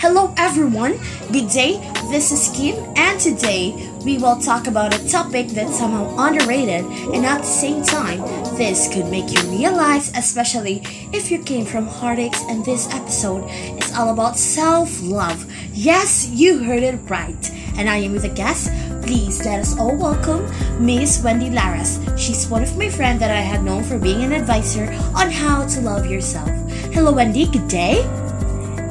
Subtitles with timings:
[0.00, 0.98] Hello everyone,
[1.30, 1.78] good day.
[2.10, 7.24] This is Kim, and today we will talk about a topic that's somehow underrated, and
[7.24, 8.18] at the same time,
[8.56, 10.82] this could make you realize, especially
[11.12, 12.42] if you came from heartaches.
[12.48, 13.48] And this episode
[13.78, 15.46] is all about self love.
[15.72, 17.52] Yes, you heard it right.
[17.76, 18.72] And I am with a guest.
[19.02, 20.44] Please let us all welcome
[20.78, 21.98] Miss Wendy Laras.
[22.16, 25.66] She's one of my friends that I have known for being an advisor on how
[25.66, 26.48] to love yourself.
[26.92, 27.46] Hello, Wendy.
[27.46, 28.02] Good day.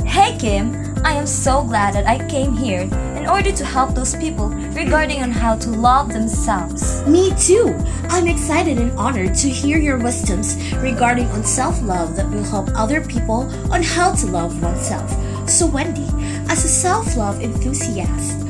[0.05, 4.16] Hey Kim, I am so glad that I came here in order to help those
[4.16, 7.05] people regarding on how to love themselves.
[7.08, 7.73] Me too.
[8.09, 13.00] I'm excited and honored to hear your wisdoms regarding on self-love that will help other
[13.02, 15.09] people on how to love oneself.
[15.50, 16.08] So Wendy,
[16.50, 18.44] as a self-love enthusiast,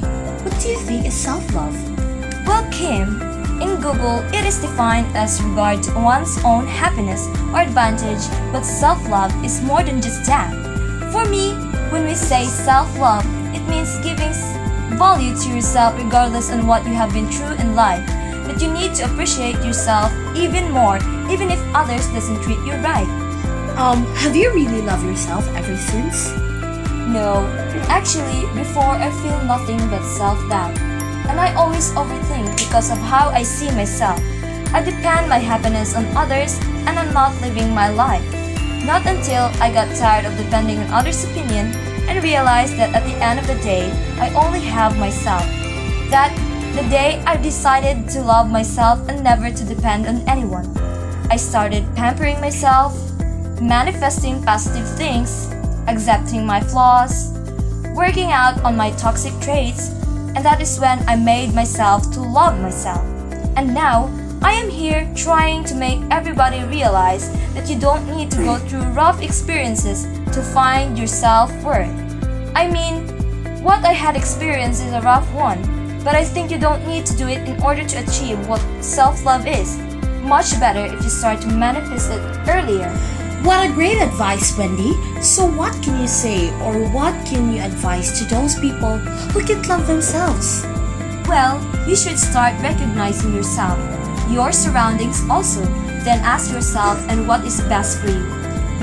[0.43, 2.06] what do you think is self-love?
[2.47, 3.21] Well, Kim,
[3.61, 8.23] in Google, it is defined as regard to one's own happiness or advantage,
[8.53, 10.53] but self-love is more than just that.
[11.11, 11.51] For me,
[11.91, 14.31] when we say self-love, it means giving
[14.97, 18.07] value to yourself regardless on what you have been through in life.
[18.47, 20.97] But you need to appreciate yourself even more,
[21.29, 23.09] even if others doesn't treat you right.
[23.75, 26.31] Um, have you really loved yourself ever since?
[27.11, 27.45] No,
[27.89, 30.96] actually, before I feel nothing but self-doubt.
[31.27, 34.19] And I always overthink because of how I see myself.
[34.73, 38.23] I depend my happiness on others and I'm not living my life.
[38.85, 41.75] Not until I got tired of depending on others' opinion
[42.07, 45.43] and realized that at the end of the day, I only have myself.
[46.09, 46.31] That
[46.75, 50.67] the day I decided to love myself and never to depend on anyone.
[51.29, 52.95] I started pampering myself,
[53.59, 55.51] manifesting positive things,
[55.87, 57.33] accepting my flaws,
[57.95, 59.89] working out on my toxic traits,
[60.37, 63.01] and that is when I made myself to love myself.
[63.57, 64.05] And now,
[64.43, 68.83] I am here trying to make everybody realize that you don't need to go through
[68.93, 70.03] rough experiences
[70.35, 71.89] to find your self worth.
[72.55, 73.07] I mean,
[73.63, 75.59] what I had experienced is a rough one,
[76.03, 79.25] but I think you don't need to do it in order to achieve what self
[79.25, 79.79] love is.
[80.21, 82.93] Much better if you start to manifest it earlier.
[83.43, 84.93] What a great advice, Wendy.
[85.21, 88.97] So, what can you say or what can you advise to those people
[89.33, 90.63] who can't love themselves?
[91.27, 93.77] Well, you should start recognizing yourself
[94.29, 95.61] your surroundings also,
[96.03, 98.25] then ask yourself and what is best for you.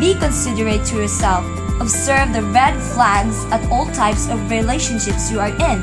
[0.00, 1.44] Be considerate to yourself.
[1.80, 5.82] Observe the red flags at all types of relationships you are in.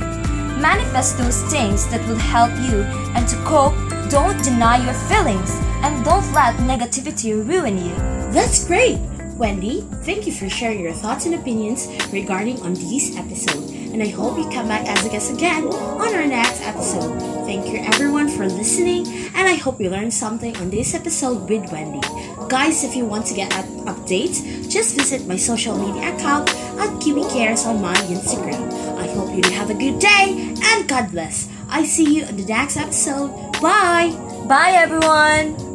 [0.59, 2.81] Manifest those things that will help you,
[3.13, 3.75] and to cope,
[4.09, 5.51] don't deny your feelings
[5.83, 8.20] and don't let negativity ruin you.
[8.31, 8.97] That's great!
[9.35, 13.69] Wendy, thank you for sharing your thoughts and opinions regarding on this episode.
[13.91, 17.19] And I hope you come back as a guest again on our next episode.
[17.43, 21.71] Thank you everyone for listening, and I hope you learned something on this episode with
[21.71, 21.99] Wendy.
[22.47, 26.49] Guys, if you want to get updates, just visit my social media account
[26.79, 28.71] at Kiwi Cares on my Instagram.
[28.95, 31.49] I hope you have a good day and God bless.
[31.67, 33.31] I see you in the next episode.
[33.59, 34.15] Bye!
[34.47, 35.70] Bye everyone!